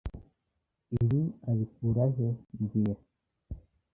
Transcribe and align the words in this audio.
Ibi 0.99 1.19
abikura 1.49 2.03
he 2.15 2.27
mbwira 2.59 3.01